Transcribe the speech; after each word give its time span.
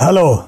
Hello. 0.00 0.44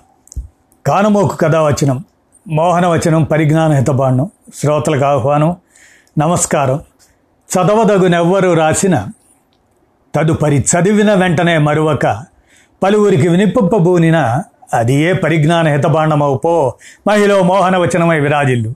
కానమోకు 0.86 1.36
కథావచనం 1.36 2.04
మోహనవచనం 2.48 3.24
పరిజ్ఞాన 3.24 3.72
హితబాండం 3.72 4.30
శ్రోతలకు 4.54 5.04
ఆహ్వానం 5.04 5.56
నమస్కారం. 6.18 6.80
చదవదగునెవ్వరు 7.54 8.52
రాసిన 8.52 9.06
తదుపరి 10.14 10.58
చదివిన 10.58 11.14
వెంటనే 11.14 11.58
మరువక 11.58 12.24
పలువురికి 12.82 13.28
వినిపింపబూనిన 13.28 14.42
అది 14.74 14.94
ఏ 14.94 15.12
పరిజ్ఞాన 15.12 15.68
హితబాండమవు 15.68 16.36
పో 16.36 16.74
మహిళ 17.08 17.40
మోహనవచనమై 17.40 18.20
విరాజిల్లు. 18.20 18.74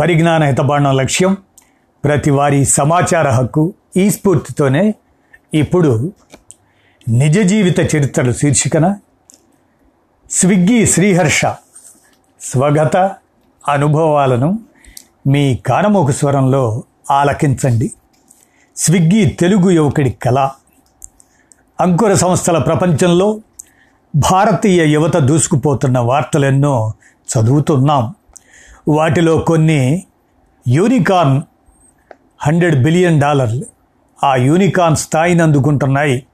పరిజ్ఞాన 0.00 0.44
హితబాండం 0.44 0.96
లక్ష్యం 0.96 1.36
ప్రతి 2.04 2.30
వారి 2.30 2.64
సమాచార 2.64 3.28
హక్కు 3.28 3.74
ఈ 3.96 4.10
స్ఫూర్తితోనే. 4.10 4.94
ఇప్పుడు 5.54 6.12
నిజ 7.08 7.40
జీవిత 7.40 7.80
చరిత్రలు 7.80 8.32
శీర్షికన 8.32 8.96
స్విగ్గీ 10.30 10.86
శ్రీహర్ష 10.86 11.46
స్వగత 12.40 12.96
అనుభవాలను 13.68 14.58
మీ 15.26 15.56
కానమోకు 15.56 16.12
స్వరంలో 16.12 16.82
ఆలకించండి. 17.10 17.92
స్విగ్గీ 18.76 19.26
తెలుగు 19.26 19.70
యువకుడి 19.70 20.10
కళ. 20.10 20.48
అంకుర 21.80 22.14
సంస్థల 22.14 22.58
ప్రపంచంలో 22.58 23.40
భారతీయ 24.16 24.86
యువత 24.86 25.16
దూసుకుపోతున్న 25.16 25.98
వార్తలెన్నో 25.98 26.92
చదువుతున్నాం. 27.26 28.14
వాటిలో 28.88 29.38
కొన్ని 29.38 30.02
యూనికార్న్ 30.68 31.42
హండ్రెడ్ 32.40 32.82
బిలియన్ 32.82 33.20
డాలర్లు 33.20 33.64
ఆ 34.24 34.36
యూనికార్న్ 34.36 34.96
స్థాయిని 34.96 35.42
అందుకుంటున్నాయి. 35.42 36.26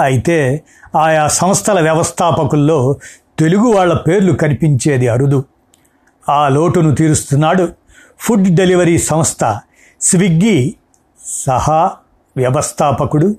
అయితే 0.00 0.64
ఆయా 0.96 1.28
సంస్థల 1.28 1.80
వ్యవస్థాపకుల్లో 1.80 2.96
తెలుగు 3.38 3.68
వాళ్ళ 3.72 3.94
పేర్లు 3.94 4.32
కనిపించేది 4.32 5.08
అరుదు. 5.08 5.44
ఆ 6.28 6.48
లోటును 6.48 6.94
తీరుస్తున్నాడు 6.94 7.72
ఫుడ్ 8.18 8.54
డెలివరీ 8.54 8.98
సంస్థ 8.98 9.60
స్విగ్గీ 10.00 10.74
సహా 11.46 11.96
వ్యవస్థాపకుడు 12.36 13.36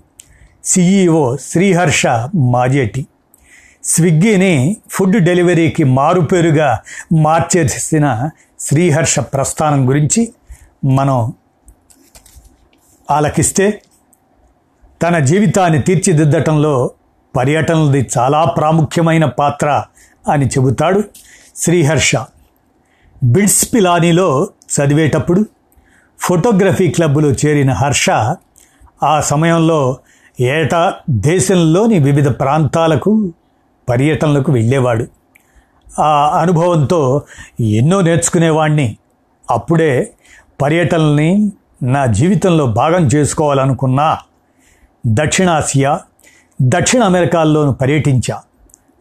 సిఈఓ 0.63 1.35
శ్రీహర్ష 1.35 2.07
మాజేటి. 2.35 3.07
స్విగ్గీని 3.83 4.77
ఫుడ్ 4.89 5.17
డెలివరీకి 5.17 5.83
మారుపేరుగా 5.83 6.79
మార్చేసిన 7.13 8.29
శ్రీహర్ష 8.59 9.19
ప్రస్థానం 9.19 9.89
గురించి 9.89 10.33
మనం 10.85 11.33
ఆలకిస్తే 13.11 13.81
తన 15.01 15.19
జీవితాన్ని 15.19 15.81
తీర్చిదిద్దటంలో 15.81 16.91
పర్యటనలది 17.35 18.09
చాలా 18.17 18.43
ప్రాముఖ్యమైన 18.43 19.25
పాత్ర 19.25 19.83
అని 20.31 20.45
చెబుతాడు 20.45 21.03
శ్రీహర్ష. 21.55 22.15
బిడ్స్ 23.23 23.73
పిలానీలో 23.73 24.47
చదివేటప్పుడు 24.47 25.45
ఫోటోగ్రఫీ 26.19 26.87
క్లబ్లో 26.87 27.29
చేరిన 27.29 27.73
హర్ష 27.73 28.09
ఆ 29.03 29.21
సమయంలో 29.21 29.97
ఏటా 30.39 30.93
దేశంలోని 31.09 31.99
వివిధ 31.99 32.27
ప్రాంతాలకు 32.27 33.33
పర్యటనలకు 33.89 34.51
వెళ్ళేవాడు. 34.51 35.05
ఆ 36.01 36.39
అనుభవంతో 36.41 37.21
ఎన్నో 37.59 38.01
నేర్చుకునేవాణ్ణి. 38.01 38.97
అప్పుడే 39.51 40.13
పర్యటనల్ని 40.61 41.51
నా 41.83 42.05
జీవితంలో 42.05 42.65
భాగం 42.65 43.05
చేసుకోవాలనుకున్నా 43.05 44.17
దక్షిణాసియా 45.07 45.99
దక్షిణ 46.61 47.03
అమెరికాల్లోనూ 47.03 47.71
పర్యటించా. 47.71 48.41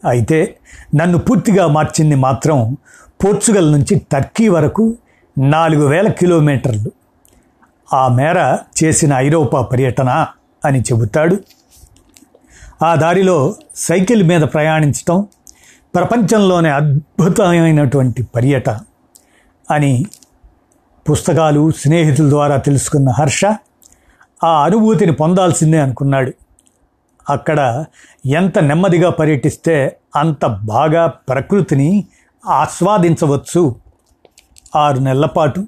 అయితే 0.07 0.57
నన్ను 0.95 1.17
పూర్తిగా 1.17 1.67
మార్చింది 1.67 2.15
మాత్రం 2.15 2.77
పోర్చుగల్ 3.23 3.71
నుంచి 3.71 4.01
టర్కీ 4.11 4.47
వరకు 4.47 4.97
నాలుగు 5.37 5.87
వేల 5.87 6.07
కిలోమీటర్లు. 6.07 6.91
ఆ 7.93 8.07
మేర 8.07 8.57
చేసిన 8.83 9.13
ఐరోపా 9.13 9.61
పర్యటన 9.61 10.25
అని 10.65 10.81
చెబుతాడు. 10.81 11.37
ఆ 12.85 12.95
దారిలో 12.95 13.55
సైకిల్ 13.75 14.23
మీద 14.23 14.41
ప్రయాణించటం 14.41 15.27
ప్రపంచంలోనే 15.95 16.69
అద్భుతమైనటువంటి 16.69 18.23
పర్యటన 18.23 18.79
అని 19.71 20.05
పుస్తకాలు 21.09 21.71
స్నేహితుల 21.71 22.29
ద్వారా 22.29 22.57
తెలుసుకున్న 22.57 23.09
హర్ష 23.09 23.45
ఆ 24.43 24.63
అనుభూతిని 24.63 25.11
పొందాల్సిందే 25.11 25.79
అనుకున్నాడు. 25.79 26.33
అక్కడ 27.29 27.85
ఎంత 28.25 28.59
నెమ్మదిగా 28.59 29.09
పర్యటిస్తే 29.09 29.97
అంత 30.15 30.45
బాగా 30.45 31.07
ప్రకృతిని 31.07 32.05
ఆస్వాదించవచ్చు. 32.45 33.75
ఆరు 34.75 34.99
నెలల 34.99 35.25
పాటు 35.25 35.65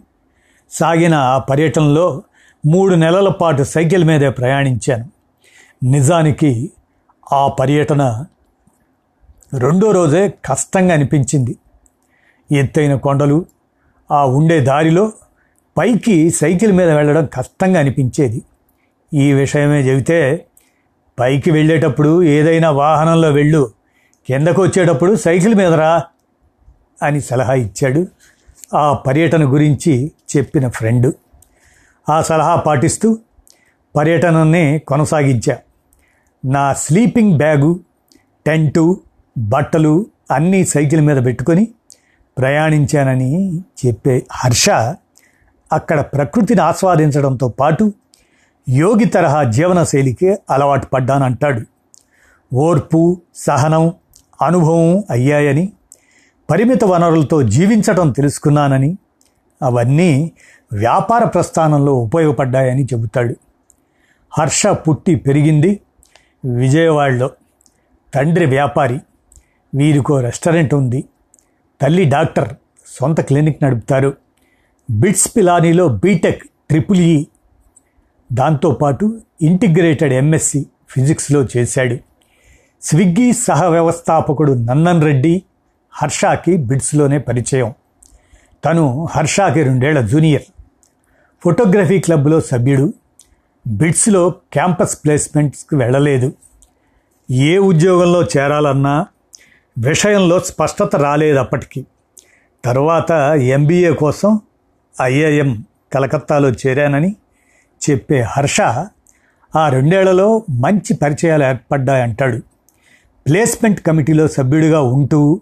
సాగిన 0.71 1.13
ఆ 1.13 1.37
పర్యటనలో 1.37 2.23
మూడు 2.65 2.95
నెలల 2.95 3.29
పాటు 3.29 3.63
సైకిల్ 3.63 4.03
మీదే 4.03 4.29
ప్రయాణించాను. 4.29 5.09
నిజానికి 5.83 6.71
ఆ 7.33 7.47
పర్యటన 7.47 8.25
రెండో 9.59 9.91
రోజే 9.91 10.33
కష్టంగా 10.45 10.93
అనిపించింది. 10.93 11.55
ఎత్తైన 12.51 12.95
కొండలు 12.95 13.45
ఆ 14.11 14.25
ఉండే 14.25 14.59
దారిలో 14.59 15.11
పైకి 15.77 16.29
సైకిల్ 16.29 16.71
మీద 16.71 16.89
వెళ్ళడం 16.89 17.25
కష్టంగా 17.25 17.79
అనిపించేది. 17.79 18.41
ఈ 19.13 19.33
విషయమే 19.33 19.81
చెబితే 19.81 20.45
పైకి 21.19 21.51
వెళ్ళేటప్పుడు 21.51 22.23
ఏదైనా 22.23 22.69
వాహనంలో 22.71 23.29
వెళ్ళు. 23.29 23.71
కిందకు 24.27 24.61
వచ్చేటప్పుడు 24.61 25.15
సైకిల్ 25.15 25.55
మీద 25.55 25.73
రా 25.73 26.03
అని 27.03 27.21
సలహా 27.21 27.53
ఇచ్చాడు 27.53 28.07
ఆ 28.75 28.93
పర్యటన 28.93 29.53
గురించి 29.53 30.11
చెప్పిన 30.37 30.67
ఫ్రెండు. 30.67 31.13
ఆ 32.09 32.21
సలహా 32.21 32.55
పాటిస్తూ 32.55 33.17
పర్యటనని 33.95 34.79
కొనసాగించా. 34.79 35.57
నా 36.45 36.73
స్లీపింగ్ 36.73 37.37
బ్యాగు 37.37 37.79
టెంటు 38.45 39.01
బట్టలు 39.37 40.05
అన్నీ 40.31 40.65
సైకిల్ 40.65 41.01
మీద 41.01 41.25
పెట్టుకొని 41.25 41.67
ప్రయాణించానని 42.37 43.59
చెప్పే 43.59 44.25
హర్ష 44.31 44.69
అక్కడ 45.71 45.99
ప్రకృతిని 46.01 46.61
ఆస్వాదించడంతో 46.61 47.47
పాటు 47.47 47.93
యోగి 48.71 49.05
తరహా 49.05 49.43
జీవనశైలికి 49.43 50.35
అలవాటు 50.49 50.85
పడ్డానంటాడు. 50.85 51.61
ఓర్పు 52.55 53.21
సహనం 53.35 53.93
అనుభవం 54.41 55.03
అయ్యాయని 55.09 55.73
పరిమిత 56.51 56.83
వనరులతో 56.83 57.43
జీవించటం 57.43 58.11
తెలుసుకున్నానని 58.11 58.97
అవన్నీ 59.63 60.31
వ్యాపార 60.73 61.23
ప్రస్థానంలో 61.23 61.93
ఉపయోగపడ్డాయని 61.93 62.85
చెబుతాడు. 62.85 63.35
హర్ష 64.37 64.67
పుట్టి 64.67 65.15
పెరిగింది 65.15 65.81
విజయవాడలో. 66.45 67.29
తండ్రి 68.13 68.45
వ్యాపారి 68.45 68.99
వీరికో 69.75 70.19
రెస్టారెంట్ 70.19 70.73
ఉంది. 70.73 71.03
తల్లి 71.81 72.05
డాక్టర్ 72.05 72.53
సొంత 72.99 73.21
క్లినిక్ 73.21 73.63
నడుపుతారు. 73.63 74.13
బిట్స్ 74.89 75.31
పిలానీలో 75.37 75.87
బీటెక్ 75.87 76.43
ట్రిపుల్ 76.43 76.99
ఈ 76.99 77.27
దాంతోపాటు 78.31 79.21
ఇంటిగ్రేటెడ్ 79.41 80.13
ఎంఎస్సి 80.13 80.65
ఫిజిక్స్లో 80.89 81.47
చేశాడు. 81.57 81.97
స్విగ్గీ 82.81 83.33
సహ 83.33 83.65
వ్యవస్థాపకుడు 83.65 84.53
నందన్ 84.53 85.03
రెడ్డి 85.03 85.43
హర్షాకి 85.93 86.57
బిడ్స్లోనే 86.57 87.17
పరిచయం. 87.17 87.73
తను 88.65 89.07
హర్షాకి 89.11 89.63
రెండేళ్ళ 89.63 90.01
జూనియర్. 90.01 90.41
ఫోటోగ్రఫీ 91.43 91.99
క్లబ్లో 91.99 92.41
సభ్యుడు. 92.41 92.93
బిడ్స్లో 93.67 94.29
క్యాంపస్ 94.29 94.97
ప్లేస్మెంట్స్కి 95.03 95.75
వెళ్ళలేదు. 95.75 96.33
ఏ 97.31 97.57
ఉద్యోగంలో 97.57 98.23
చేరాలన్నా 98.23 99.05
విషయంలో 99.77 100.39
స్పష్టత 100.39 100.95
రాలేదు 100.95 101.37
అప్పటికి 101.37 101.85
తర్వాత 102.65 103.11
ఎంబీఏ 103.39 103.91
కోసం 103.91 104.39
ఐఏఎం 105.01 105.63
కలకత్తాలో 105.93 106.49
చేరానని 106.49 107.15
చెప్పే 107.89 108.21
హర్ష 108.21 108.61
ఆ 109.55 109.69
రెండేళ్ళలో 109.69 110.43
మంచి 110.49 110.93
పరిచయాలు 110.93 111.43
ఏర్పడ్డాయంటాడు. 111.43 112.41
ప్లేస్మెంట్ 113.27 113.81
కమిటీలో 113.81 114.27
సభ్యుడిగా 114.27 114.81
ఉంటూ 114.81 115.41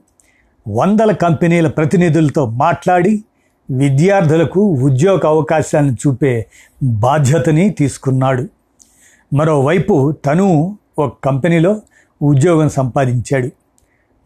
వందల 0.68 1.12
కంపెనీల 1.12 1.68
ప్రతినిధులతో 1.68 2.46
మాట్లాడి 2.46 3.24
విద్యార్థులకు 3.72 4.62
ఉద్యోగ 4.62 5.20
అవకాశాలను 5.26 5.92
చూపే 5.92 6.46
బాధ్యతని 6.84 7.70
తీసుకున్నాడు. 7.70 8.48
మరోవైపు 9.34 10.12
తను 10.12 10.78
ఒక 11.00 11.18
కంపెనీలో 11.24 11.82
ఉద్యోగం 12.22 12.70
సంపాదించాడు. 12.70 13.50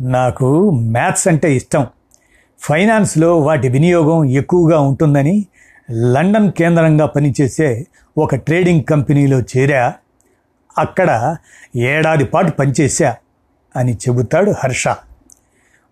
నాకు 0.01 0.71
మ్యాథ్స్ 0.71 1.27
అంటే 1.27 1.55
ఇష్టం. 1.55 1.87
ఫైనాన్స్లో 2.59 3.39
వాటి 3.39 3.69
వినియోగం 3.69 4.25
ఎక్కువగా 4.25 4.79
ఉంటుందని 4.79 5.45
లండన్ 5.91 6.51
కేంద్రంగా 6.51 7.05
పనిచేసే 7.05 7.87
ఒక 8.17 8.35
ట్రేడింగ్ 8.35 8.83
కంపెనీలో 8.83 9.41
చేరా 9.41 9.93
అక్కడ 10.77 11.35
ఏడాది 11.75 12.25
పాటు 12.25 12.51
పనిచేశా 12.51 13.15
అని 13.75 13.93
చెబుతాడు 13.93 14.53
హర్ష. 14.63 14.87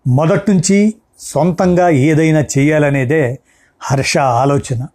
మొదట్నుంచి 0.06 0.94
సొంతంగా 1.18 1.88
ఏదైనా 1.88 2.44
చేయాలనేదే 2.58 3.38
హర్ష 3.82 4.18
ఆలోచన. 4.18 4.86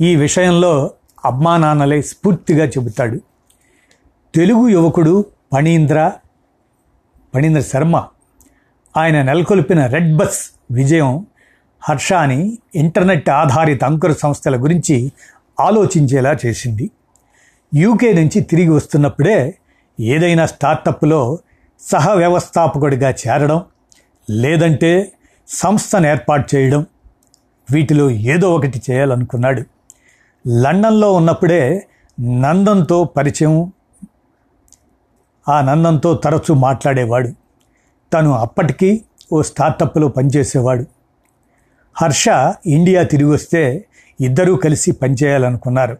ఈ 0.00 0.16
విషయంలో 0.16 0.90
అమ్మా 1.24 1.56
నాన్నలే 1.56 2.02
స్ఫూర్తిగా 2.02 2.64
చెబుతాడు. 2.64 3.20
తెలుగు 4.34 4.68
యువకుడు 4.68 5.26
పణీంద్ర 5.52 6.12
పణీంద్ర 7.34 7.60
శర్మ 7.60 8.06
ఆయన 8.96 9.22
నెలకొల్పిన 9.22 9.86
రెడ్ 9.86 10.16
బస్ 10.16 10.50
విజయం 10.70 11.26
హర్షాని 11.88 12.58
ఇంటర్నెట్ 12.74 13.30
ఆధారిత 13.30 13.84
అంకుర 13.84 14.12
సంస్థల 14.12 14.62
గురించి 14.62 15.12
ఆలోచించేలా 15.60 16.36
చేసింది. 16.46 16.90
యూకే 17.74 18.12
నుంచి 18.12 18.40
తిరిగి 18.40 18.68
వస్తున్నప్పుడే 18.68 19.54
ఏదైనా 20.00 20.46
స్టార్టప్లో 20.46 21.38
సహ 21.80 22.12
వ్యవస్థాపకుడిగా 22.12 23.10
చేరడం 23.10 23.64
లేదంటే 24.30 25.12
సంస్థను 25.48 26.06
ఏర్పాటు 26.06 26.56
చేయడం 26.56 26.86
వీటిలో 27.70 28.10
ఏదో 28.10 28.54
ఒకటి 28.54 28.82
చేయాలనుకున్నాడు. 28.90 29.62
లండన్లో 30.48 31.12
ఉన్నప్పుడే 31.12 31.86
నందంతో 32.20 33.04
పరిచయం 33.04 33.72
ఆ 35.48 35.60
నందంతో 35.60 36.14
తరచూ 36.14 36.54
మాట్లాడేవాడు. 36.54 37.28
తను 38.12 38.32
అప్పటికీ 38.32 39.04
ఓ 39.32 39.42
స్టార్టప్లో 39.42 40.08
పనిచేసేవాడు. 40.08 40.93
హర్ష 41.96 42.24
ఇండియా 42.66 43.02
తిరిగి 43.02 43.28
వస్తే 43.28 43.84
ఇద్దరూ 44.20 44.56
కలిసి 44.56 44.90
పనిచేయాలనుకున్నారు. 44.92 45.98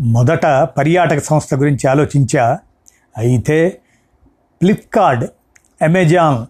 మొదట 0.00 0.46
పర్యాటక 0.46 1.18
సంస్థ 1.18 1.54
గురించి 1.54 1.90
ఆలోచించా. 1.90 2.58
అయితే 3.18 3.70
ఫ్లిప్కార్ట్ 4.62 5.24
అమెజాన్ 5.84 6.46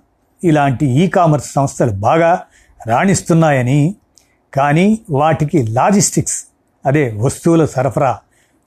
ఇలాంటి 0.47 0.87
ఈ 0.87 1.09
కామర్స్ 1.09 1.53
సంస్థలు 1.53 1.91
బాగా 1.91 2.43
రాణిస్తున్నాయని 2.87 3.95
కానీ 4.55 4.99
వాటికి 5.11 5.63
లాజిస్టిక్స్ 5.63 6.45
అదే 6.87 7.13
వస్తువుల 7.17 7.65
సరఫరా 7.65 8.19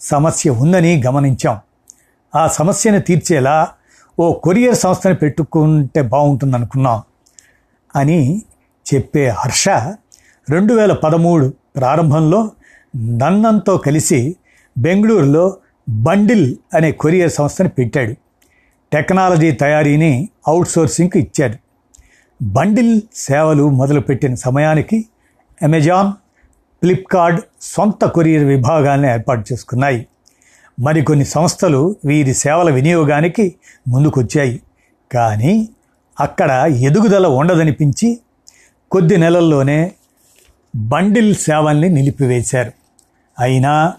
సమస్య 0.01 0.49
ఉందని 0.49 1.03
గమనించాం. 1.03 1.59
ఆ 2.35 2.47
సమస్యను 2.47 3.01
తీర్చేలా 3.01 3.69
ఓ 4.19 4.33
కొరియర్ 4.33 4.75
సంస్థని 4.75 5.15
పెట్టుకుంటే 5.15 6.01
బాగుంటుందనుకున్నాం 6.01 7.01
అని 7.95 8.41
చెప్పే 8.93 9.27
హర్ష 9.27 9.69
రెండు 10.49 10.73
వేల 10.73 10.93
పదమూడు 10.93 11.53
ప్రారంభంలో 11.75 12.51
నన్నంతో 12.95 13.77
కలిసి 13.77 14.35
బెంగళూరులో 14.77 15.57
బండిల్ 15.89 16.55
అనే 16.73 16.91
కొరియర్ 16.91 17.31
సంస్థని 17.31 17.69
పెట్టాడు. 17.69 18.13
టెక్నాలజీ 18.93 19.51
తయారీని 19.51 20.29
అవుట్సోర్సింగ్కి 20.47 21.19
ఇచ్చాడు. 21.19 21.55
బండిల్ 22.43 23.01
సేవలు 23.15 23.69
మొదలుపెట్టిన 23.69 24.35
సమయానికి 24.35 25.05
అమెజాన్ 25.63 26.13
ఫ్లిప్కార్ట్ 26.83 27.41
సొంత 27.61 28.05
కొరియర్ 28.05 28.43
విభాగాన్ని 28.43 29.09
ఏర్పాటు 29.09 29.53
చేసుకున్నాయి. 29.53 30.07
మరికొన్ని 30.79 31.25
సంస్థలు 31.25 31.95
వీరి 32.05 32.33
సేవల 32.33 32.69
వినియోగానికి 32.69 33.55
ముందుకొచ్చాయి. 33.87 34.61
కానీ 35.11 35.69
అక్కడ 36.19 36.51
ఎదుగుదల 36.75 37.27
ఉండదనిపించి 37.27 38.19
కొద్ది 38.91 39.17
నెలల్లోనే 39.17 39.91
బండిల్ 40.75 41.35
సేవల్ని 41.35 41.89
నిలిపివేశారు. 41.89 42.71
అయినా 43.39 43.93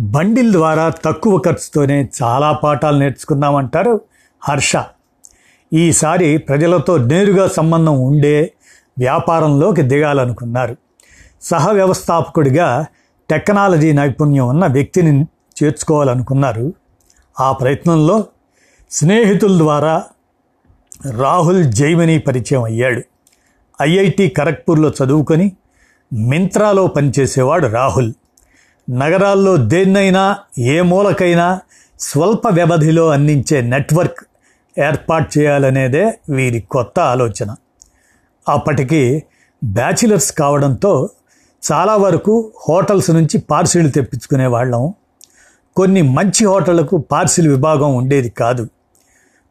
బండిల్ 0.00 0.52
ద్వారా 0.52 0.88
తక్కువ 0.88 1.38
ఖర్చుతోనే 1.38 2.08
చాలా 2.22 2.52
పాఠాలు 2.52 2.98
నేర్చుకున్నామంటారు 2.98 4.00
హర్ష. 4.42 4.72
ఈసారి 5.72 6.36
ప్రజలతో 6.38 6.98
నేరుగా 6.98 7.48
సంబంధం 7.48 8.00
ఉండే 8.00 8.52
వ్యాపారంలోకి 8.98 9.82
దిగాలనుకున్నారు. 9.82 10.76
సహ 11.42 11.72
వ్యవస్థాపకుడిగా 11.72 12.86
టెక్నాలజీ 13.30 13.92
నైపుణ్యం 13.92 14.48
ఉన్న 14.48 14.66
వ్యక్తిని 14.66 15.26
చేర్చుకోవాలనుకున్నారు. 15.64 16.72
ఆ 17.40 17.52
ప్రయత్నంలో 17.52 18.24
స్నేహితుల 18.90 19.58
ద్వారా 19.58 20.04
రాహుల్ 21.10 21.64
జైమిని 21.64 22.18
పరిచయం 22.18 22.62
అయ్యాడు. 22.62 23.02
ఐఐటి 23.82 24.34
ఖరగ్పూర్లో 24.36 24.92
చదువుకొని 25.04 25.52
మింత్రాలో 26.12 26.86
పనిచేసేవాడు 26.86 27.66
రాహుల్. 27.66 28.12
నగరాల్లో 28.90 29.56
దేన్నైనా 29.56 30.38
ఏ 30.58 30.80
మూలకైనా 30.80 31.60
స్వల్ప 32.00 32.48
వ్యవధిలో 32.50 33.08
అందించే 33.08 33.60
నెట్వర్క్ 33.60 34.20
ఏర్పాటు 34.78 35.38
చేయాలనేదే 35.38 36.18
వీరి 36.30 36.60
కొత్త 36.60 37.00
ఆలోచన. 37.00 37.56
అప్పటికి 38.48 39.22
బ్యాచిలర్స్ 39.64 40.32
కావడంతో 40.32 41.10
చాలా 41.72 41.96
వరకు 41.96 42.52
హోటల్స్ 42.68 43.10
నుంచి 43.10 43.38
పార్సిల్ 43.38 43.92
తెప్పించుకునే 43.92 44.46
వాళ్ళం 44.46 44.94
కొన్ని 45.76 46.02
మంచి 46.02 46.46
హోటళ్ళకు 46.46 46.96
పార్సిల్ 46.96 47.48
విభాగం 47.48 47.94
ఉండేది 47.94 48.30
కాదు. 48.30 48.68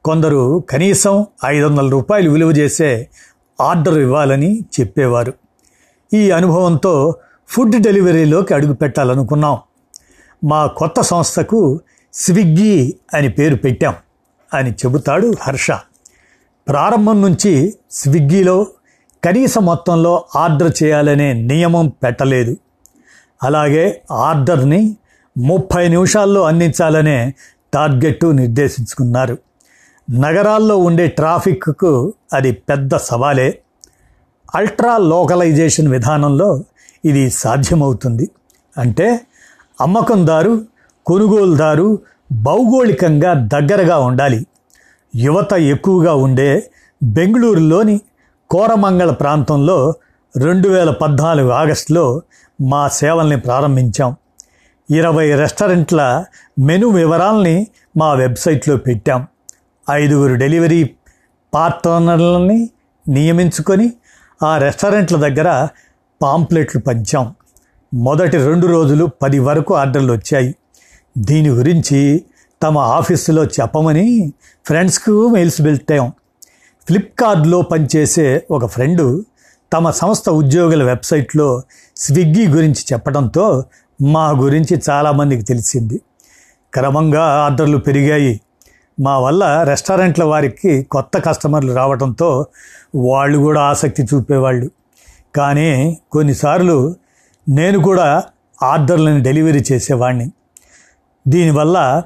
కొందరు 0.05 0.63
కనీసం 0.69 1.25
ఐదు 1.45 1.65
వందల 1.65 1.89
రూపాయలు 1.89 2.29
విలువ 2.29 2.51
చేసే 2.51 3.09
ఆర్డర్ 3.61 3.97
ఇవ్వాలని 3.97 4.59
చెప్పేవారు. 4.79 5.33
ఈ 6.13 6.31
అనుభవంతో 6.31 7.15
ఫుడ్ 7.49 7.75
డెలివరీలోకి 7.81 8.53
అడుగు 8.53 8.73
పెట్టాలనుకున్నాం. 8.73 9.57
మా 10.43 10.65
కొత్త 10.65 11.01
సంస్థకు 11.01 11.79
స్విగ్గీ 12.13 12.93
అని 13.13 13.29
పేరు 13.29 13.55
పెట్టాం 13.55 13.95
అని 14.53 14.71
చెబుతాడు 14.71 15.33
హర్ష. 15.41 15.71
ప్రారంభం 16.67 17.21
నుంచి 17.21 17.75
స్విగ్గీలో 17.91 18.67
కనీస 19.23 19.57
మొత్తంలో 19.57 20.25
ఆర్డర్ 20.35 20.83
చేయాలనే 20.83 21.33
నియమం 21.33 21.87
పెట్టలేదు. 22.03 22.57
అలాగే 23.43 24.01
ఆర్డర్ని 24.11 24.97
ముప్పై 25.37 25.87
నిమిషాల్లో 25.87 26.41
అందించాలనే 26.41 27.33
టార్గెట్ 27.73 28.35
నిర్దేశించుకున్నారు. 28.35 29.37
నగరాల్లో 30.09 30.77
ఉండే 30.77 31.07
ట్రాఫిక్కు 31.07 32.13
అది 32.33 32.51
పెద్ద 32.51 32.95
సవాలే. 32.95 33.59
అల్ట్రా 34.55 34.97
లోకలైజేషన్ 34.97 35.87
విధానంలో 35.87 36.63
ఇది 37.05 37.29
సాధ్యమవుతుంది. 37.29 38.29
అంటే 38.77 39.19
అమ్మకందారు 39.81 40.65
కొనుగోలుదారు 41.05 41.99
భౌగోళికంగా 42.31 43.33
దగ్గరగా 43.33 43.97
ఉండాలి. 43.97 44.47
యువత 45.15 45.53
ఎక్కువగా 45.53 46.13
ఉండే 46.13 46.71
బెంగళూరులోని 47.03 48.01
కోరమంగళ 48.49 49.11
ప్రాంతంలో 49.11 49.93
రెండు 50.37 50.69
వేల 50.69 50.91
పద్నాలుగు 50.91 51.49
ఆగస్టులో 51.49 52.21
మా 52.61 52.87
సేవల్ని 52.87 53.39
ప్రారంభించాం. 53.39 54.15
ఇరవై 54.91 55.35
రెస్టారెంట్ల 55.35 56.25
మెను 56.59 56.87
వివరాల్ని 56.87 57.67
మా 57.97 58.13
వెబ్సైట్లో 58.13 58.77
పెట్టాం. 58.77 59.27
ఐదుగురు 59.91 60.35
డెలివరీ 60.35 60.89
పార్ట్నర్లని 61.53 62.69
నియమించుకొని 63.09 63.93
ఆ 64.43 64.57
రెస్టారెంట్ల 64.57 65.15
దగ్గర 65.15 65.67
పాంప్లెట్లు 66.21 66.81
పంచాం. 66.81 67.35
మొదటి 67.93 68.37
రెండు 68.37 68.67
రోజులు 68.67 69.09
పది 69.21 69.39
వరకు 69.39 69.75
ఆర్డర్లు 69.75 70.13
వచ్చాయి. 70.13 70.55
దీని 71.17 71.49
గురించి 71.49 72.23
తమ 72.63 72.77
ఆఫీసులో 72.77 73.45
చెప్పమని 73.45 74.33
ఫ్రెండ్స్కు 74.65 75.27
మెయిల్స్ 75.27 75.61
పెట్టాం 75.61 76.11
ఫ్లిప్కార్ట్లో 76.87 77.61
పనిచేసే 77.61 78.45
ఒక 78.51 78.65
ఫ్రెండు 78.65 79.25
తమ 79.73 79.89
సంస్థ 79.89 80.29
ఉద్యోగుల 80.29 80.83
వెబ్సైట్లో 80.83 81.61
స్విగ్గీ 81.95 82.47
గురించి 82.47 82.83
చెప్పడంతో 82.93 83.63
మా 84.01 84.29
గురించి 84.29 84.81
చాలామందికి 84.89 85.41
తెలిసింది. 85.41 86.01
క్రమంగా 86.73 87.23
ఆర్డర్లు 87.23 87.77
పెరిగాయి. 87.77 88.41
మా 88.99 89.19
వల్ల 89.19 89.63
రెస్టారెంట్ల 89.63 90.23
వారికి 90.23 90.83
కొత్త 90.83 91.17
కస్టమర్లు 91.17 91.73
రావడంతో 91.73 92.45
వాళ్ళు 92.95 93.37
కూడా 93.37 93.61
ఆసక్తి 93.61 94.03
చూపేవాళ్ళు. 94.03 94.71
కానీ 95.35 95.97
కొన్నిసార్లు 96.11 96.95
నేను 97.49 97.79
కూడా 97.79 98.23
ఆర్డర్లను 98.63 99.23
డెలివరీ 99.23 99.63
చేసేవాడిని 99.71 100.31
దీనివల్ల 101.27 102.03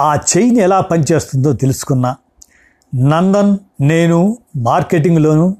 ఆ 0.00 0.14
చైన్ 0.14 0.58
ఎలా 0.58 0.80
పనిచేస్తుందో 0.80 1.52
తెలుసుకున్నా. 1.52 2.16
నందన్ 2.96 3.58
నేను 3.80 4.38
మార్కెటింగ్లోనూ 4.56 5.56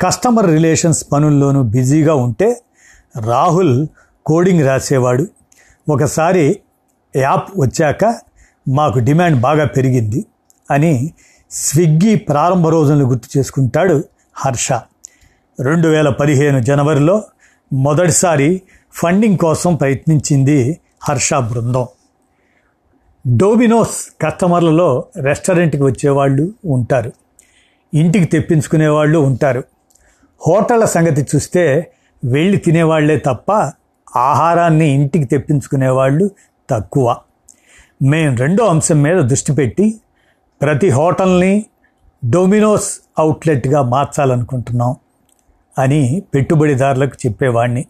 కస్టమర్ 0.00 0.46
రిలేషన్స్ 0.46 1.12
పనుల్లోనూ 1.12 1.62
బిజీగా 1.62 2.14
ఉంటే 2.14 2.60
రాహుల్ 3.20 3.86
కోడింగ్ 4.26 4.66
రాసేవాడు. 4.66 5.26
ఒకసారి 5.88 6.60
యాప్ 7.16 7.50
వచ్చాక 7.58 8.04
మాకు 8.68 8.98
డిమాండ్ 8.98 9.40
బాగా 9.40 9.64
పెరిగింది 9.64 10.26
అని 10.70 11.12
స్విగ్గీ 11.50 12.14
ప్రారంభ 12.14 12.68
రోజులను 12.68 13.04
గుర్తు 13.04 13.38
చేసుకుంటాడు 13.38 14.04
హర్ష. 14.34 14.72
రెండు 15.60 15.88
వేల 15.88 16.08
పదిహేను 16.08 16.58
జనవరిలో 16.58 17.24
మొదటిసారి 17.72 18.62
ఫండింగ్ 18.92 19.38
కోసం 19.38 19.74
ప్రయత్నించింది 19.74 20.80
హర్ష 21.08 21.34
బృందం. 21.34 21.86
డోమినోస్ 23.36 24.22
కస్టమర్లలో 24.22 25.04
రెస్టారెంట్కి 25.16 25.82
వచ్చేవాళ్ళు 25.82 26.52
ఉంటారు. 26.64 27.12
ఇంటికి 27.94 28.24
తెప్పించుకునే 28.24 28.88
వాళ్ళు 28.88 29.18
ఉంటారు. 29.18 29.64
హోటళ్ళ 30.48 30.84
సంగతి 30.84 31.26
చూస్తే 31.36 31.92
వెళ్ళి 32.24 32.58
తినేవాళ్ళే 32.58 33.16
తప్ప 33.18 33.52
ఆహారాన్ని 34.18 34.88
ఇంటికి 34.88 35.24
తెప్పించుకునేవాళ్ళు 35.24 36.30
తక్కువ. 36.70 37.16
మేము 38.02 38.36
రెండో 38.36 38.64
అంశం 38.64 39.02
మీద 39.02 39.16
దృష్టి 39.16 39.52
పెట్టి 39.52 40.00
ప్రతి 40.62 40.88
హోటల్ని 40.88 41.66
డొమినోస్ 42.30 43.00
అవుట్లెట్గా 43.18 43.82
మార్చాలనుకుంటున్నాం 43.82 44.96
అని 45.78 46.22
పెట్టుబడిదారులకు 46.34 47.16
చెప్పేవాడిని 47.26 47.84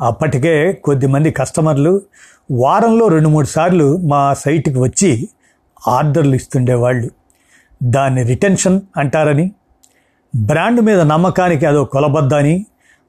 అప్పటికే 0.00 0.72
కొద్దిమంది 0.72 1.30
కస్టమర్లు 1.30 2.02
వారంలో 2.50 3.08
రెండు 3.08 3.28
మూడు 3.28 3.46
సార్లు 3.46 3.96
మా 3.96 4.34
సైట్కి 4.34 4.78
వచ్చి 4.78 5.28
ఆర్డర్లు 5.88 6.34
ఇస్తుండేవాళ్ళు. 6.34 7.10
దాన్ని 7.82 8.22
రిటెన్షన్ 8.22 8.80
అంటారని 8.96 9.52
బ్రాండ్ 10.36 10.80
మీద 10.80 11.00
నమ్మకానికి 11.00 11.66
అదో 11.66 11.84
కొలబద్దని 11.84 12.66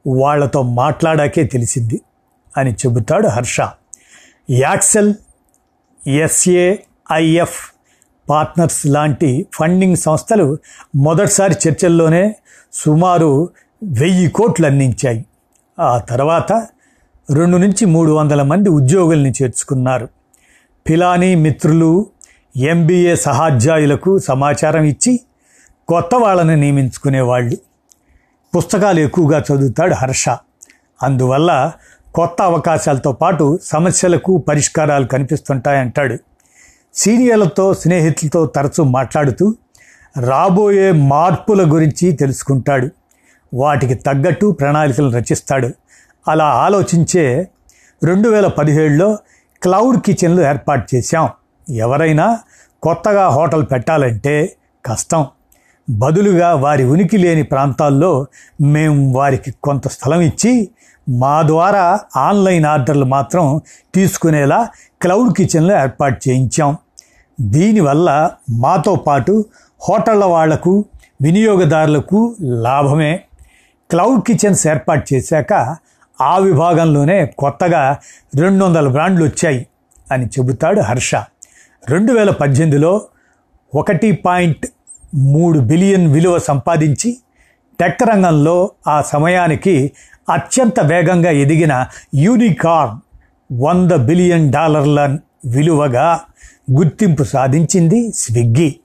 వాళ్ళతో 0.07 0.61
మాట్లాడాకే 0.61 1.43
తెలిసింది 1.43 2.01
అని 2.57 2.71
చెబుతాడు 2.71 3.27
హర్ష. 3.27 3.61
యాక్సెల్ 4.49 5.13
ఎస్ఏఐఎఫ్ 6.07 7.71
పార్ట్నర్స్ 8.29 8.87
లాంటి 8.87 9.47
ఫండింగ్ 9.53 9.95
సంస్థలు 9.95 10.57
మొదటిసారి 10.95 11.55
చర్చల్లోనే 11.67 12.35
సుమారు 12.73 13.49
వెయ్యి 13.83 14.29
కోట్లు 14.29 14.65
అందించాయి. 14.65 15.25
ఆ 15.79 15.97
తర్వాత 15.97 16.51
రెండు 17.33 17.57
నుంచి 17.57 17.85
మూడు 17.85 18.11
వందల 18.11 18.41
మంది 18.41 18.69
ఉద్యోగుల్ని 18.69 19.29
చేర్చుకున్నారు. 19.29 20.07
పిలానీ 20.89 21.35
మిత్రులు 21.35 22.09
ఎంబీఏ 22.57 23.15
సహాధ్యాయులకు 23.15 24.19
సమాచారం 24.19 24.83
ఇచ్చి 24.83 25.19
కొత్త 25.87 26.15
వాళ్ళని 26.15 26.55
నియమించుకునేవాళ్ళు. 26.55 27.57
పుస్తకాలు 28.57 28.99
ఎక్కువగా 28.99 29.39
చదువుతాడు 29.39 29.93
హర్ష. 29.93 30.29
అందువల్ల 31.03 31.71
కొత్త 32.15 32.41
అవకాశాలతో 32.41 33.11
పాటు 33.11 33.59
సమస్యలకు 33.63 34.37
పరిష్కారాలు 34.37 35.05
కనిపిస్తుంటాయంటాడు. 35.05 36.17
సీనియర్లతో 36.93 37.73
స్నేహితులతో 37.73 38.45
తరచూ 38.45 38.83
మాట్లాడుతూ 38.83 39.55
రాబోయే 40.19 40.91
మార్పుల 40.91 41.73
గురించి 41.73 42.11
తెలుసుకుంటాడు. 42.11 42.89
వాటికి 43.53 43.93
తగ్గట్టు 43.93 44.51
ప్రణాళికలు 44.51 45.11
రచిస్తాడు. 45.11 45.69
అలా 46.27 46.45
ఆలోచించే 46.45 47.47
రెండు 48.03 48.29
వేల 48.29 48.47
పదిహేడులో 48.47 49.17
క్లౌడ్ 49.63 50.01
కిచెన్లు 50.01 50.41
ఏర్పాటు 50.41 50.95
చేశాం. 50.95 51.29
ఎవరైనా 51.69 52.39
కొత్తగా 52.83 53.27
హోటల్ 53.27 53.65
పెట్టాలంటే 53.71 54.55
కష్టం. 54.85 55.27
బదులుగా 55.89 56.55
వారి 56.55 56.83
ఉనికి 56.83 57.17
లేని 57.17 57.43
ప్రాంతాల్లో 57.43 58.25
మేము 58.61 59.17
వారికి 59.17 59.53
కొంత 59.63 59.87
స్థలం 59.87 60.21
ఇచ్చి 60.21 60.69
మా 61.09 61.41
ద్వారా 61.41 61.99
ఆన్లైన్ 62.17 62.65
ఆర్డర్లు 62.65 63.05
మాత్రం 63.05 63.61
తీసుకునేలా 63.95 64.69
క్లౌడ్ 65.01 65.33
కిచెన్లు 65.33 65.73
ఏర్పాటు 65.73 66.29
చేయించాం. 66.29 66.77
దీనివల్ల 67.41 68.31
మాతో 68.49 68.95
పాటు 68.95 69.45
హోటళ్ళ 69.89 70.25
వాళ్ళకు 70.25 70.85
వినియోగదారులకు 71.21 72.35
లాభమే. 72.41 73.23
క్లౌడ్ 73.89 74.21
కిచెన్స్ 74.21 74.67
ఏర్పాటు 74.67 75.13
చేశాక 75.13 75.75
ఆ 76.21 76.37
విభాగంలోనే 76.37 77.25
కొత్తగా 77.25 77.97
రెండు 78.35 78.65
వందల 78.65 78.87
బ్రాండ్లు 78.87 79.25
వచ్చాయి 79.25 79.67
అని 80.11 80.25
చెబుతాడు 80.25 80.81
హర్ష. 80.81 81.15
రెండు 81.89 82.13
వేల 82.13 82.29
పద్దెనిమిదిలో 82.31 83.01
ఒకటి 83.75 84.11
పాయింట్ 84.11 84.67
మూడు 85.15 85.59
బిలియన్ 85.59 86.13
విలువ 86.13 86.39
సంపాదించి 86.39 87.17
టెక్ 87.79 88.03
రంగంలో 88.03 88.71
ఆ 88.87 89.01
సమయానికి 89.01 89.91
అత్యంత 90.29 90.79
వేగంగా 90.79 91.31
ఎదిగిన 91.31 91.85
యూనికార్న్ 92.15 92.99
వంద 93.63 93.91
బిలియన్ 93.91 94.51
డాలర్ల 94.51 95.17
విలువగా 95.45 96.19
గుర్తింపు 96.71 97.23
సాధించింది 97.23 98.11
స్విగ్గీ. 98.11 98.75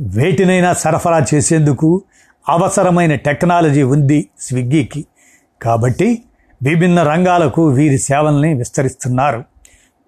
వేటినైనా 0.00 0.72
సరఫరా 0.72 1.26
చేసేందుకు 1.34 2.02
అవసరమైన 2.48 3.14
టెక్నాలజీ 3.14 3.82
ఉంది 3.82 4.28
స్విగ్గీకి. 4.40 5.04
కాబట్టి 5.62 6.22
విభిన్న 6.62 7.02
రంగాలకు 7.02 7.66
వీరి 7.66 7.98
సేవల్ని 7.98 8.54
విస్తరిస్తున్నారు. 8.54 9.44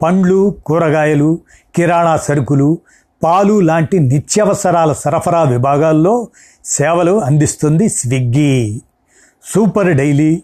పండ్లు 0.02 0.56
కూరగాయలు 0.66 1.38
కిరాణా 1.74 2.16
సరుకులు 2.16 2.78
పాలు 3.22 3.60
లాంటి 3.60 3.98
నిత్యావసరాల 3.98 4.92
సరఫరా 4.92 5.42
విభాగాల్లో 5.42 6.28
సేవలు 6.64 7.20
అందిస్తుంది 7.20 7.88
స్విగ్గీ. 7.88 8.80
సూపర్ 9.54 9.96
డైలీ 9.96 10.42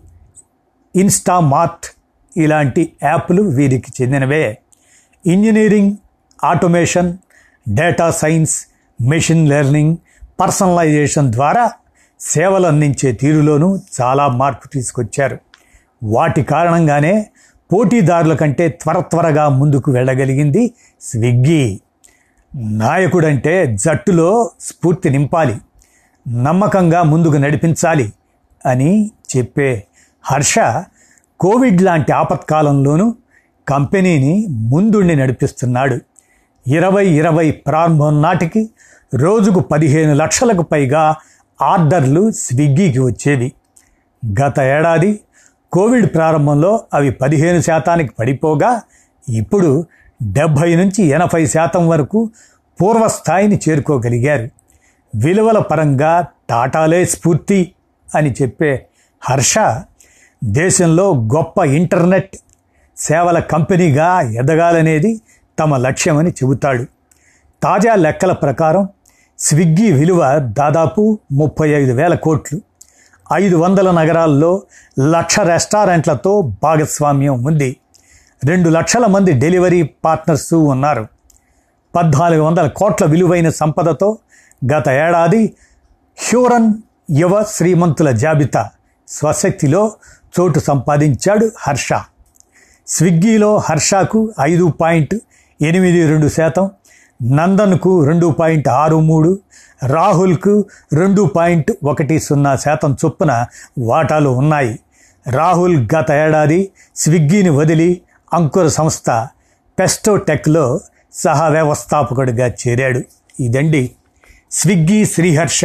ఇన్స్టామార్ట్ 0.96 1.96
ఇలాంటి 2.36 2.92
యాప్లు 3.02 3.42
వీరికి 3.42 4.02
చెందినవే. 4.02 4.58
Engineering 5.26 5.96
automation 6.44 7.16
data 7.68 8.10
science 8.10 8.66
machine 9.02 9.48
learning 9.48 9.96
personalisation 10.40 11.32
ద్వారా 11.32 11.70
సేవలు 12.20 12.66
అందించే 12.66 13.12
తీరులోనూ 13.12 13.78
చాలా 14.00 14.28
మార్పు 14.28 14.68
తీసుకొచ్చారు. 14.68 15.38
వాటి 16.02 16.42
కారణంగానే 16.42 17.26
పోటీదారుల 17.72 18.34
కంటే 18.34 18.68
త్వర 18.68 19.00
త్వరగా 19.00 19.48
ముందుకు 19.48 19.92
వెళ్ళగలిగింది 19.92 20.74
స్విగ్గీ. 21.00 21.80
నాయకుడంటే 22.54 23.76
జట్టులో 23.76 24.50
స్ఫూర్తి 24.60 25.10
నింపాలి. 25.10 25.56
నమ్మకంగా 26.28 27.02
ముందుకు 27.02 27.32
నడిపించాలి 27.32 28.12
అని 28.66 29.10
చెప్పే 29.36 29.86
హర్ష 30.22 30.54
కోవిడ్ 31.40 31.82
లాంటి 31.82 32.12
ఆపత్కాలంలోనూ 32.12 33.14
కంపెనీని 33.68 34.46
ముందుండి 34.50 35.16
నడిపిస్తున్నాడు. 35.16 35.98
ఇరవై 36.68 37.06
ఇరవై 37.06 37.50
ప్రారంభం 37.50 38.22
నాటికి 38.22 38.70
రోజుకు 39.14 39.60
పదిహేను 39.60 40.14
లక్షలకు 40.14 40.62
పైగా 40.62 41.16
ఆర్డర్లు 41.62 42.30
స్విగ్గీకి 42.30 42.98
వచ్చేవి. 42.98 43.52
గత 44.42 44.60
ఏడాది 44.60 45.20
కోవిడ్ 45.72 46.14
ప్రారంభంలో 46.14 46.80
అవి 46.94 47.10
పదిహేను 47.10 47.60
శాతానికి 47.60 48.14
పడిపోగా 48.18 48.80
ఇప్పుడు 49.28 49.86
డెబ్భై 50.22 50.76
నుంచి 50.76 51.04
ఎనభై 51.04 51.46
శాతం 51.46 51.88
వరకు 51.88 52.30
పూర్వస్థాయిని 52.82 53.60
చేరుకోగలిగారు. 53.68 54.48
విలువల 55.14 55.58
పరంగా 55.58 56.26
టాటాలే 56.50 57.04
స్ఫూర్తి 57.04 57.72
అని 58.14 58.34
చెప్పే 58.42 58.86
హర్ష 59.22 59.58
దేశంలో 60.44 61.14
గొప్ప 61.34 61.64
ఇంటర్నెట్ 61.64 62.36
సేవల 62.96 63.38
కంపెనీగా 63.38 64.20
ఎదగాలనేది 64.20 65.20
తమ 65.58 65.76
లక్ష్యమని 65.76 66.30
చెబుతాడు. 66.30 66.86
తాజా 67.62 67.94
లెక్కల 67.94 68.32
ప్రకారం 68.32 68.88
స్విగ్గీ 69.38 69.92
విలువ 69.92 70.38
దాదాపు 70.38 71.18
ముప్పై 71.32 71.70
ఐదు 71.70 71.92
వేల 71.92 72.14
కోట్లు. 72.14 72.60
ఐదు 73.32 73.56
వందల 73.56 73.90
నగరాల్లో 73.90 74.62
లక్ష 75.00 75.40
రెస్టారెంట్లతో 75.40 76.52
భాగస్వామ్యం 76.62 77.44
ఉంది. 77.44 77.76
రెండు 78.44 78.68
లక్షల 78.68 79.06
మంది 79.06 79.32
డెలివరీ 79.32 79.82
పార్ట్నర్స్ 79.82 80.54
ఉన్నారు. 80.54 81.06
పద్నాలుగు 81.96 82.40
వందల 82.40 82.66
కోట్ల 82.66 83.04
విలువైన 83.06 83.48
సంపదతో 83.48 84.18
గత 84.74 84.88
ఏడాది 84.88 85.54
హ్యూరన్ 86.18 86.74
యువ 87.10 87.44
శ్రీమంతుల 87.48 88.10
జాబితా 88.10 88.70
స్వశక్తిలో 89.08 89.92
చోటు 90.40 90.58
సంపాదించాడు 90.58 91.50
హర్ష. 91.58 91.88
స్విగ్గీలో 92.86 93.56
హర్షకు 93.56 94.32
ఐదు 94.40 94.66
పాయింట్ 94.80 95.14
ఎనిమిది 95.62 96.08
రెండు 96.08 96.28
శాతం 96.28 96.70
నందన్కు 97.22 98.04
రెండు 98.04 98.26
పాయింట్ 98.26 98.68
ఆరు 98.68 99.00
మూడు 99.00 99.38
రాహుల్కు 99.86 100.64
రెండు 100.92 101.22
పాయింట్ 101.22 101.72
ఒకటి 101.84 102.20
సున్నా 102.20 102.56
శాతం 102.56 102.96
చొప్పున 103.04 103.46
వాటాలు 103.78 104.28
ఉన్నాయి. 104.28 104.78
రాహుల్ 105.30 105.88
గత 105.96 106.10
ఏడాది 106.10 106.70
స్విగ్గీని 106.96 107.48
వదిలి 107.48 108.02
అంకుర 108.32 108.68
సంస్థ 108.68 109.10
పెస్టోటెక్లో 109.78 110.80
సహ 111.12 111.48
వ్యవస్థాపకుడిగా 111.48 112.46
చేరాడు. 112.48 113.02
ఇదండి 113.40 113.90
స్విగ్గీ 114.50 115.04
శ్రీహర్ష 115.04 115.64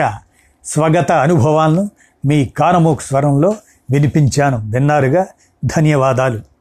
స్వగత 0.65 1.11
అనుభవాలను 1.11 1.89
మీ 2.25 2.45
కానమోక్ 2.45 3.01
స్వరంలో 3.01 3.55
వినిపించాను. 3.93 4.61
విన్నారుగా? 4.65 5.27
ధన్యవాదాలు. 5.65 6.52